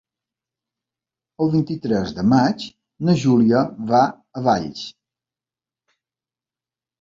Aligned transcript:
El 1.43 1.51
vint-i-tres 1.55 2.13
de 2.19 2.23
maig 2.31 2.65
na 3.09 3.15
Júlia 3.25 3.61
va 3.93 4.01
a 4.09 4.43
Valls. 4.49 4.81